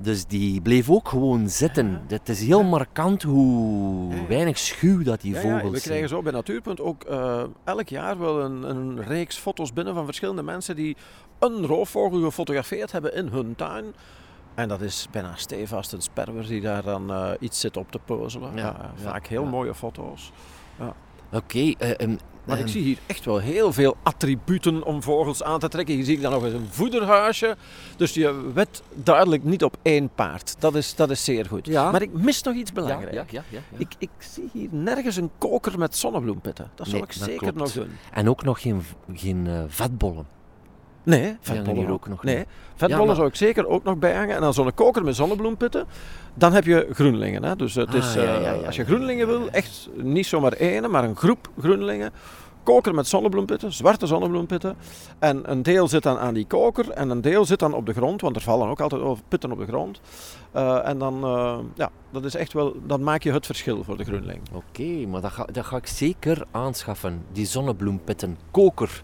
[0.00, 2.02] Dus die bleef ook gewoon zitten.
[2.08, 5.82] Het is heel markant hoe weinig schuw dat die vogels ja, we zijn.
[5.82, 10.04] krijgen zo bij Natuurpunt ook eh, elk jaar wel een, een reeks foto's binnen van
[10.04, 10.96] verschillende mensen die
[11.38, 13.84] een roofvogel gefotografeerd hebben in hun tuin.
[14.54, 17.98] En dat is bijna stevast een sperwer die daar dan eh, iets zit op te
[18.04, 18.50] puzzelen.
[18.56, 19.48] Ja, Ja, vaak heel ja.
[19.48, 20.32] mooie foto's.
[21.32, 22.08] Oké, eh,
[22.48, 22.72] Maar ik Ehm.
[22.72, 25.94] zie hier echt wel heel veel attributen om vogels aan te trekken.
[25.94, 27.56] Hier zie ik dan nog eens een voederhuisje.
[27.96, 30.54] Dus je wet duidelijk niet op één paard.
[30.58, 31.66] Dat is, dat is zeer goed.
[31.66, 31.90] Ja.
[31.90, 33.14] Maar ik mis nog iets belangrijks.
[33.14, 33.78] ja, ja, ja, ja.
[33.78, 36.70] Ik, ik zie hier nergens een koker met zonnebloempitten.
[36.74, 37.56] Dat zou Nee, ik dat zeker klopt.
[37.58, 37.96] nog doen.
[38.12, 38.82] En ook nog geen,
[39.14, 40.26] geen eh, vetbollen.
[41.08, 42.44] Nee, vetbollen hier ook nog Nee,
[42.74, 44.34] vetbollen maar- zou ik zeker ook nog bijhangen.
[44.34, 45.86] En dan zo'n koker met zonnebloempitten.
[46.34, 47.44] Dan heb je groenlingen.
[47.44, 47.56] Hè?
[47.56, 50.52] Dus het Ah, is, ja, eh, ja, ja, als je groenlingen wil, echt niet zomaar
[50.52, 52.12] één, maar een groep groenlingen.
[52.62, 54.76] Koker met zonnebloempitten, zwarte zonnebloempitten.
[55.18, 57.92] En een deel zit dan aan die koker en een deel zit dan op de
[57.92, 60.00] grond, want er vallen ook altijd over pitten op de grond.
[60.52, 63.96] Eh, en dan, eh, ja, dat is echt wel, dan maak je het verschil voor
[63.96, 64.40] de groenling.
[64.52, 67.24] Oké, maar dat ga, dat ga ik zeker aanschaffen.
[67.32, 69.02] Die zonnebloempitten, koker.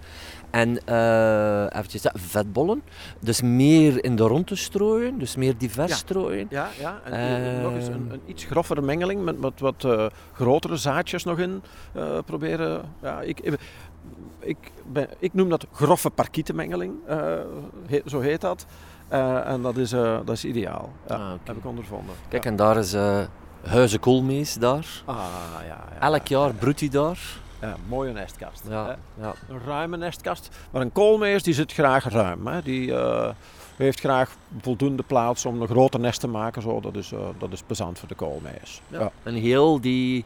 [0.54, 2.82] En eh eventjes, vetbollen.
[3.20, 5.96] Dus meer in de ronde strooien, dus meer divers Ja.
[5.96, 6.46] strooien.
[6.50, 7.00] Ja, ja.
[7.04, 11.24] En hier nog eens een, een iets groffere mengeling met, met wat eh, grotere zaadjes
[11.24, 11.62] nog in
[11.92, 12.82] eh, proberen.
[13.02, 13.40] Ja, ik,
[14.40, 14.56] ik,
[14.92, 17.16] ben, ik noem dat grove parkietenmengeling, eh,
[17.86, 18.66] he- zo heet dat.
[19.08, 20.92] Eh, en dat is, eh, dat is ideaal.
[21.08, 22.14] Ja, Ah, heb ik ondervonden.
[22.28, 22.50] Kijk, ja.
[22.50, 23.18] en daar is eh
[23.64, 25.02] Huizen Koolmees daar.
[25.04, 25.16] Ah,
[25.60, 26.54] ja, ja, Elk ja, jaar ja.
[26.58, 27.18] broedt hij daar.
[27.64, 28.62] Ja, mooie nestkast.
[28.68, 29.34] Ja, ja.
[29.48, 30.48] Een ruime nestkast.
[30.70, 32.46] Maar een koolmees die zit graag ruim.
[32.46, 32.62] Hè.
[32.62, 33.30] Die eh,
[33.76, 36.62] heeft graag voldoende plaats om een groter nest te maken.
[36.62, 36.80] Zo.
[36.80, 38.80] Dat, is, eh, dat is plezant voor de koolmees.
[38.88, 39.10] Ja.
[39.22, 40.24] En heel die,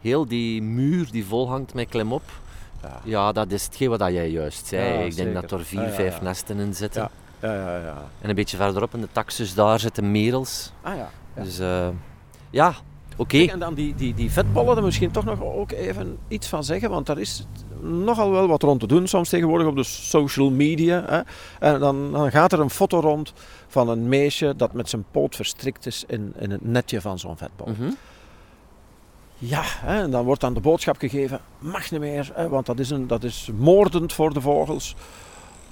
[0.00, 2.22] heel die muur die volhangt met klimop.
[2.82, 3.00] Ja.
[3.04, 5.04] Ja, dat is hetgeen wat jij juist zei.
[5.04, 7.02] Ik denk dat er vier, vijf nesten in zitten.
[7.02, 7.10] Ja.
[7.40, 7.96] Ja, ja, ja.
[8.20, 10.72] En een beetje verderop in de taxus, daar zitten merels.
[10.82, 11.08] Ah ja.
[11.34, 11.42] ja.
[11.42, 11.88] Dus eh,
[12.50, 12.74] ja,
[13.20, 13.38] oké.
[13.38, 16.64] Kijk, en dan die, die, die vetbollen, daar misschien toch nog ook even iets van
[16.64, 16.90] zeggen.
[16.90, 17.46] Want daar is
[17.80, 21.04] nogal wel wat rond te doen soms tegenwoordig op de social media.
[21.06, 21.20] Hè.
[21.58, 23.32] En dan, dan gaat er een foto rond
[23.68, 27.36] van een meisje dat met zijn poot verstrikt is in, in het netje van zo'n
[27.36, 27.66] vetbol.
[27.66, 27.90] Mhm.
[29.38, 32.78] Ja, hè, en dan wordt dan de boodschap gegeven, mag niet meer, hè, want dat
[32.78, 34.96] is, een, dat is moordend voor de vogels.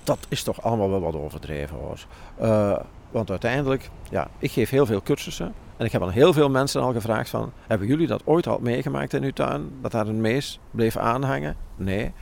[0.05, 2.07] Dat is toch allemaal wel wat overdreven hoor.
[2.37, 2.79] Eh,
[3.11, 5.55] want uiteindelijk, ja, ik geef heel veel cursussen.
[5.77, 8.59] En ik heb aan heel veel mensen al gevraagd van, hebben jullie dat ooit al
[8.63, 9.71] meegemaakt in uw tuin?
[9.83, 11.57] Dat daar een mees bleef aanhangen?
[11.77, 12.13] Nee.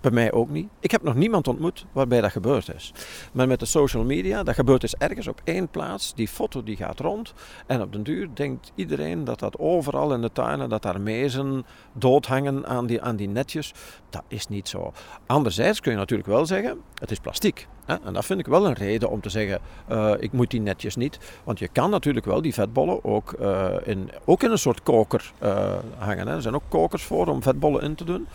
[0.00, 0.68] Bij mij ook niet.
[0.80, 2.92] Ik heb nog niemand ontmoet waarbij dat gebeurd is.
[3.32, 6.14] Maar met de social media, dat gebeurt dus ergens op één plaats.
[6.14, 7.32] Die foto die gaat rond.
[7.66, 11.66] En op den duur denkt iedereen dat dat overal in de tuinen, dat daar mezen
[11.92, 13.74] doodhangen aan die, aan die netjes.
[14.10, 14.92] Dat is niet zo.
[15.26, 17.68] Anderzijds kun je natuurlijk wel zeggen, het is plastiek.
[17.84, 17.96] Hè?
[18.04, 20.96] En dat vind ik wel een reden om te zeggen, eh, ik moet die netjes
[20.96, 21.18] niet.
[21.44, 25.32] Want je kan natuurlijk wel die vetbollen ook, eh, in, ook in een soort koker
[25.38, 26.26] eh, hangen.
[26.28, 26.34] Hè?
[26.34, 28.26] Er zijn ook kokers voor om vetbollen in te doen.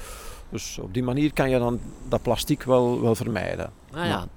[0.49, 3.71] Dus op die manier kan je dan dat plastic wel, wel vermijden.
[3.93, 4.27] Ah, ja.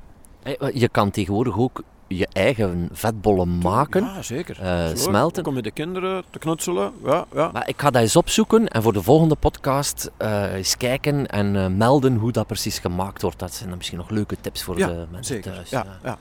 [0.73, 4.05] Je kan tegenwoordig ook je eigen vetbollen maken.
[4.05, 4.61] Ja, zeker.
[4.61, 5.43] Eh, smelten.
[5.43, 6.93] Ook om met de kinderen te knutselen.
[7.05, 7.51] Ja, ja.
[7.53, 11.57] Maar ik ga dat eens opzoeken en voor de volgende podcast eh, eens kijken en
[11.57, 13.39] eh, melden hoe dat precies gemaakt wordt.
[13.39, 15.53] Dat zijn dan misschien nog leuke tips voor Ja, de mensen zeker.
[15.53, 15.71] thuis.
[15.71, 15.99] Ja, ja.
[16.03, 16.19] ja.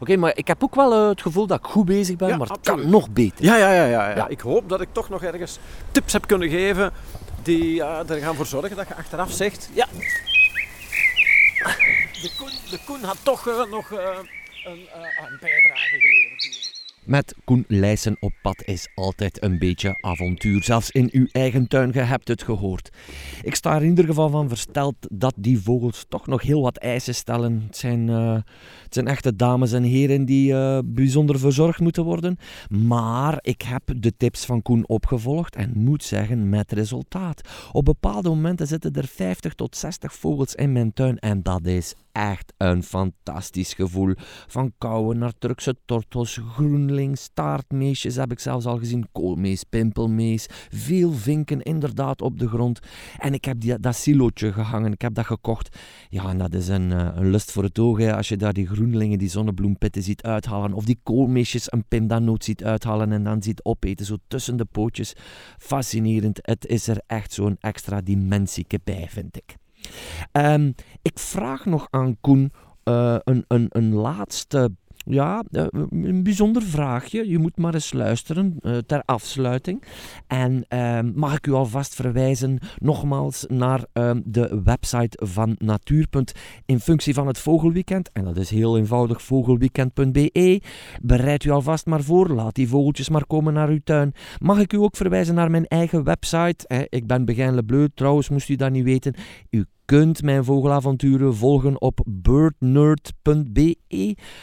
[0.00, 2.50] Oké, maar ik heb ook wel het gevoel dat ik goed bezig ben, maar het
[2.50, 2.80] absoluut.
[2.80, 3.44] kan nog beter.
[3.44, 4.16] Ja, ja, ja, ja.
[4.16, 4.28] Ja.
[4.28, 5.58] Ik hoop dat ik toch nog ergens
[5.92, 6.92] tips heb kunnen geven
[7.48, 9.68] die er gaan voor zorgen dat je achteraf zegt...
[9.72, 9.86] Ja,
[12.22, 14.18] de Koen, de Koen had toch eh, nog eh,
[14.64, 16.37] een, eh, een bijdrage geleverd.
[17.08, 20.62] Met Koen Leijsen op pad is altijd een beetje avontuur.
[20.62, 22.90] Zelfs in uw eigen tuin, je hebt het gehoord.
[23.42, 26.76] Ik sta er in ieder geval van versteld dat die vogels toch nog heel wat
[26.76, 27.62] eisen stellen.
[27.66, 28.34] Het zijn, eh,
[28.82, 32.36] het zijn echte dames en heren die eh, bijzonder verzorgd moeten worden.
[32.68, 37.48] Maar ik heb de tips van Koen opgevolgd en moet zeggen met resultaat.
[37.72, 41.94] Op bepaalde momenten zitten er 50 tot 60 vogels in mijn tuin en dat is
[42.18, 44.14] echt een fantastisch gevoel.
[44.46, 51.12] Van kauwen naar Turkse tortels, groenling, staartmeesjes heb ik zelfs al gezien, koolmees, pimpelmees, veel
[51.12, 52.80] vinken inderdaad op de grond.
[53.18, 55.76] En ik heb die, dat silootje gehangen, ik heb dat gekocht.
[56.08, 58.66] Ja, en dat is een, eh, een lust voor het oog, als je daar die
[58.66, 63.64] groenlingen, die zonnebloempitten ziet uithalen, of die koolmeesjes een pindanoot ziet uithalen en dan ziet
[63.64, 65.12] opeten, zo tussen de pootjes.
[65.58, 69.57] Fascinerend, het is er echt zo'n extra dimensieke bij, vind ik.
[70.32, 70.72] Ehm,
[71.02, 72.52] ik vraag nog aan Koen
[72.88, 77.28] eh, een, een, een laatste, ja, eh, een bijzonder vraagje.
[77.28, 79.82] Je moet maar eens luisteren eh, ter afsluiting.
[80.26, 86.32] En ehm, mag ik u alvast verwijzen nogmaals naar ehm, de website van Natuurpunt
[86.66, 88.10] in functie van het Vogelweekend.
[88.12, 90.62] En dat is heel eenvoudig, vogelweekend.be.
[91.02, 94.12] Bereid u alvast maar voor, laat die vogeltjes maar komen naar uw tuin.
[94.38, 96.86] Mag ik u ook verwijzen naar mijn eigen website?
[96.88, 99.14] Ik ben Begijn Lebleu, trouwens moest u dat niet weten.
[99.50, 103.76] U kunt mijn vogelavonturen volgen op birdnerd.be.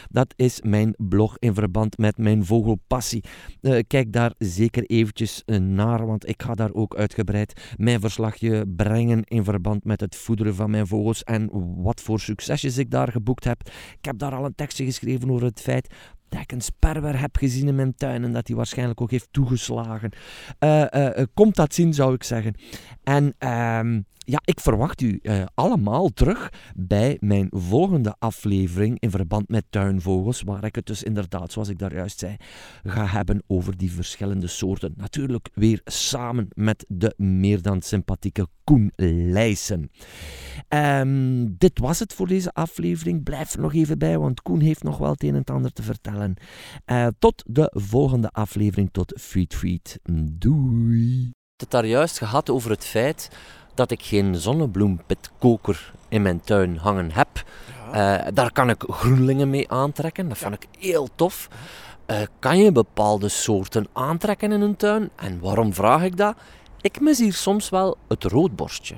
[0.08, 3.24] Dat is mijn blog in verband met mijn vogelpassie.
[3.60, 9.24] Uh, kijk daar zeker eventjes naar, want ik ga daar ook uitgebreid mijn verslagje brengen
[9.24, 11.50] in verband met het voederen van mijn vogels en
[11.82, 13.60] wat voor succesjes ik daar geboekt heb.
[13.98, 15.94] Ik heb daar al een tekstje geschreven over het feit
[16.36, 19.28] dat ik een sperwer heb gezien in mijn tuin en dat hij waarschijnlijk ook heeft
[19.30, 20.10] toegeslagen.
[20.60, 22.54] Uh, komt dat zien, zou ik zeggen.
[23.02, 25.20] En ehm, ja, ik verwacht u
[25.54, 31.52] allemaal terug bij mijn volgende aflevering in verband met tuinvogels, waar ik het dus inderdaad,
[31.52, 32.36] zoals ik daar juist zei,
[32.84, 34.94] ga hebben over die verschillende soorten.
[34.96, 39.90] Natuurlijk weer samen met de meer dan sympathieke Koen Leijsen.
[40.68, 43.22] Um, dit was het voor deze aflevering.
[43.22, 45.82] Blijf er nog even bij, want Koen heeft nog wel het een en ander te
[45.82, 46.25] vertellen.
[46.34, 49.98] Uh, tot de volgende aflevering, tot Feed Feed.
[50.32, 51.30] Doei!
[51.56, 53.30] Het daar juist gehad over het feit
[53.74, 57.28] dat ik geen zonnebloempitkoker in mijn tuin hangen heb.
[57.86, 60.28] Uh, daar kan ik groenlingen mee aantrekken.
[60.28, 61.48] Dat vind ik heel tof.
[62.06, 65.10] Uh, kan je bepaalde soorten aantrekken in een tuin?
[65.16, 66.36] En waarom vraag ik dat?
[66.80, 68.96] Ik mis hier soms wel het roodborstje.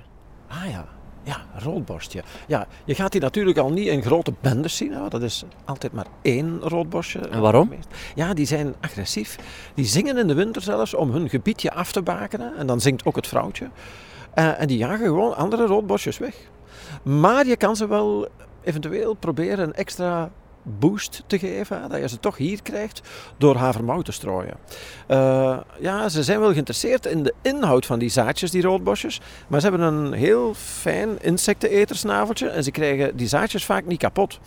[0.48, 0.88] Ah ja,
[1.28, 2.22] ja, roodborstje.
[2.46, 4.94] Ja, je gaat die natuurlijk al niet in grote bendes zien.
[5.08, 7.18] Dat is altijd maar één roodborstje.
[7.18, 7.72] En waarom?
[8.14, 9.38] Ja, die zijn agressief.
[9.74, 12.56] Die zingen in de winter zelfs om hun gebiedje af te bakenen.
[12.56, 13.68] En dan zingt ook het vrouwtje.
[14.34, 16.34] Uh, en die jagen gewoon andere roodborstjes weg.
[17.02, 18.28] Maar je kan ze wel
[18.62, 20.30] eventueel proberen een extra
[20.78, 23.02] boost te geven, dat je ze toch hier krijgt
[23.37, 24.57] door havermout te strooien.
[25.09, 29.61] Uh, ja, ze zijn wel geïnteresseerd in de inhoud van die zaadjes, die roodbosjes, maar
[29.61, 34.40] ze hebben een heel fijn insectenetersnaveltje en ze krijgen die zaadjes vaak niet kapot.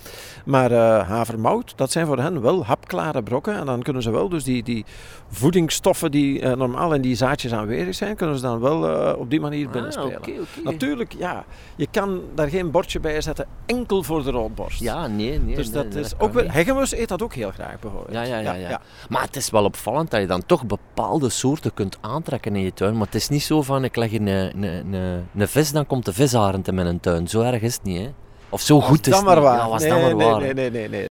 [0.45, 4.29] Maar uh, havermout, dat zijn voor hen wel hapklare brokken en dan kunnen ze wel
[4.29, 4.85] dus die, die
[5.29, 9.39] voedingsstoffen die uh, normaal in die zaadjes aanwezig zijn, kunnen ze dan wel op die
[9.39, 10.17] manier ah, binnenspelen.
[10.17, 10.63] Okay, okay.
[10.63, 14.79] Natuurlijk, ja, je kan daar geen bordje bij zetten enkel voor de roodborst.
[14.79, 15.55] Ja, nee, nee.
[15.55, 18.13] Dus nee, dat is ook weer, Hegemus eet dat ook heel graag bijvoorbeeld.
[18.13, 21.29] Ja ja, ja, ja, ja, Maar het is wel opvallend dat je dan toch bepaalde
[21.29, 22.97] soorten kunt aantrekken in je tuin.
[22.97, 24.93] Maar het is niet zo van, ik leg een, een, een,
[25.35, 27.27] een vis, dan komt de visarend in mijn tuin.
[27.27, 28.13] Zo erg is het niet, hè.
[28.49, 29.43] Of zo goed is het maar niet.
[29.43, 29.57] Waar.
[29.57, 30.41] Ja, was nee, dan maar nee, waar.
[30.41, 31.05] Nee, nee, nee, nee.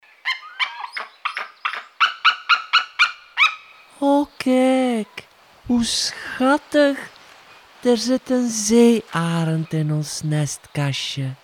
[3.99, 5.27] Oh, kijk.
[5.67, 6.99] Hoe schattig.
[7.83, 11.35] Er zit een zeearend in ons nestkastje.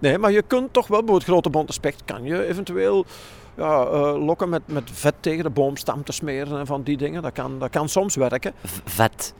[0.00, 3.04] Nee, maar je kunt toch wel, bijvoorbeeld grote bonte specht, kan je eventueel
[3.56, 7.22] ja, uh, lokken met, met vet tegen de boomstam te smeren en van die dingen.
[7.22, 8.52] Dat kan, dat kan soms werken.
[8.64, 9.34] V vet?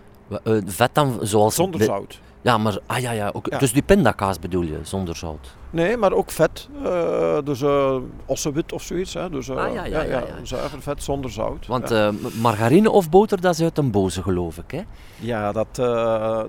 [0.45, 1.55] Uh, vet dan zoals...
[1.55, 1.87] Zonder de...
[1.87, 2.21] zout.
[2.43, 3.59] Ja, maar ah, ja, ja, ook, ja.
[3.59, 5.55] dus die pindakaas bedoel je, zonder zout?
[5.73, 6.69] Nee, maar ook vet.
[6.85, 9.15] Uh, dus uh, ossewit of zoiets.
[9.15, 9.31] Hè.
[9.31, 11.67] Dus, uh, ah, ja, ja, ja, ja, Zuiver vet zonder zout.
[11.67, 11.95] Want
[12.41, 14.71] margarine of boter, dat is uit een boze, geloof ik.
[14.71, 14.81] Hè?
[15.19, 15.75] Ja, dat,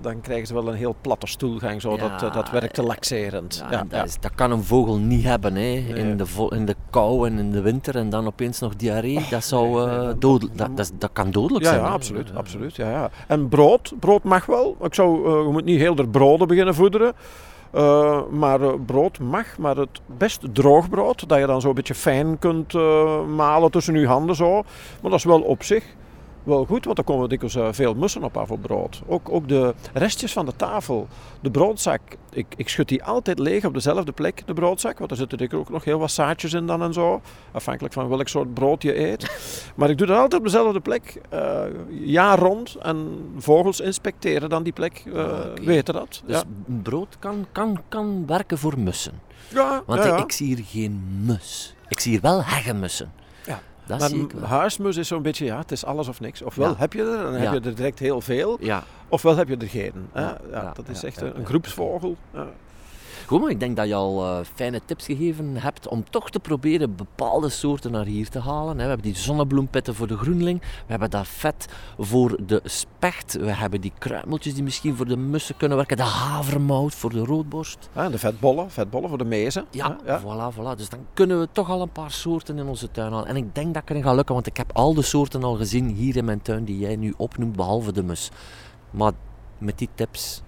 [0.01, 1.81] dan krijgen ze wel een heel platte stoelgang.
[1.81, 1.97] Zo.
[1.97, 3.63] dat, dat werkt te laxerend.
[3.69, 5.55] Ja, dat, is, dat, kan een vogel niet hebben.
[5.55, 5.61] Hè.
[5.61, 5.85] Nee.
[5.87, 9.17] In, de in de kou en in de winter en dan opeens nog diarree.
[9.17, 11.83] Oh, dat, zou, nee, nee, dodelijk, dat, dat, dat, kan dodelijk ja, zijn.
[11.83, 12.35] Ja, absoluut.
[12.35, 13.09] absoluut ja, ja.
[13.27, 14.77] En brood, brood mag wel.
[14.81, 17.13] Ik zou, je moet niet heel de broden beginnen voederen.
[17.75, 21.75] Uh, maar uh, brood mag, maar het best droog brood, dat je dan zo een
[21.75, 24.53] beetje fijn kunt uh, malen tussen je handen zo.
[25.01, 25.83] Maar dat is wel op zich
[26.43, 29.01] wel goed, want er komen dikwijls veel mussen op af op brood.
[29.05, 31.07] Ook, ook de restjes van de tafel,
[31.41, 32.01] de broodzak,
[32.31, 34.99] ik, ik schud die altijd leeg op dezelfde plek, de broodzak.
[34.99, 37.21] Want er zitten ook nog heel wat zaadjes in dan en zo.
[37.51, 39.31] Afhankelijk van welk soort brood je eet.
[39.75, 42.75] Maar ik doe dat altijd op dezelfde plek, uh, jaar rond.
[42.75, 45.65] En vogels inspecteren dan die plek, uh, okay.
[45.65, 46.21] weten dat.
[46.25, 46.43] Dus ja.
[46.65, 49.21] brood kan, kan, kan werken voor mussen?
[49.49, 50.23] Ja, Want ja, ja.
[50.23, 51.75] ik zie hier geen mus.
[51.87, 53.11] Ik zie hier wel heggenmussen.
[53.85, 54.43] Dat maar zie ik wel.
[54.49, 56.41] huismus is zo'n beetje, ja, het is alles of niks.
[56.41, 56.75] Ofwel Ja.
[56.77, 58.57] heb je er, dan heb je er direct heel veel.
[59.09, 59.93] Ofwel heb je er geen.
[60.11, 60.31] hè.
[60.73, 62.17] Dat is echt een, groepsvogel.
[63.27, 66.39] Goed, maar ik denk dat je al eh, fijne tips gegeven hebt om toch te
[66.39, 68.77] proberen bepaalde soorten naar hier te halen.
[68.77, 68.83] hè.
[68.83, 73.51] We hebben die zonnebloempitten voor de groenling, we hebben dat vet voor de specht, we
[73.51, 77.89] hebben die kruimeltjes die misschien voor de mussen kunnen werken, de havermout voor de roodborst.
[77.95, 79.65] Ja, en de vetbollen, vetbollen voor de mezen.
[79.71, 79.97] Ja.
[80.05, 80.77] Voilà, voilà.
[80.77, 83.27] Dus dan kunnen we toch al een paar soorten in onze tuin halen.
[83.27, 85.55] En ik denk dat ik erin ga lukken, want ik heb al de soorten al
[85.55, 88.31] gezien hier in mijn tuin die jij nu opnoemt, behalve de mus.
[88.91, 89.11] Maar
[89.57, 90.41] met die tips,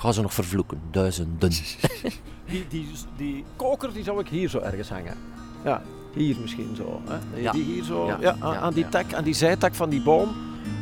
[0.00, 1.50] ik ga ze nog vervloeken, duizenden.
[2.50, 5.16] Die, die, die koker die zou ik hier zo ergens hangen.
[5.64, 5.82] Ja,
[6.14, 7.00] hier misschien zo.
[7.08, 7.40] Hè?
[7.40, 7.52] Ja.
[7.52, 10.28] die hier zo, ja, Ja, aan, die tak, aan die zijtak van die boom.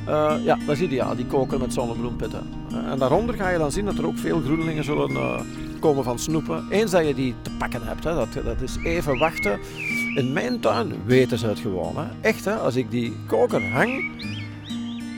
[0.07, 2.47] Eh, ja, daar zie je ja, die koker met zonnebloempitten.
[2.71, 5.41] Eh, en daaronder ga je dan zien dat er ook veel groenlingen zullen eh,
[5.81, 6.67] komen van snoepen.
[6.71, 9.59] Eens dat je die te pakken hebt, hè, dat, dat is even wachten.
[10.15, 11.97] In mijn tuin weten ze het gewoon.
[11.97, 12.05] Hè.
[12.21, 14.13] Echt, hè, als ik die koker hang,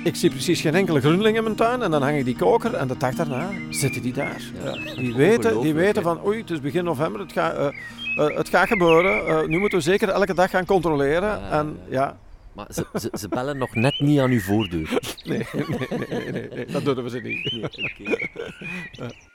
[0.04, 2.74] ik zie precies geen enkele groenling in mijn tuin en dan hang ik die koker
[2.74, 4.42] en de dag daarna zitten die daar.
[4.64, 4.94] Ja.
[4.94, 8.48] Die weten, die weten van oei, het is begin november, het gaat, eh, eh, het
[8.48, 9.26] gaat gebeuren.
[9.26, 11.50] Eh, nu moeten we zeker elke dag gaan controleren.
[11.50, 12.16] En ja,
[12.52, 14.88] Maar ze, ze, ze bellen nog net niet aan uw voordeur.
[15.24, 17.52] nee, nee, nee, nee, nee, nee, dat doen we ze niet.
[18.98, 19.28] Nee.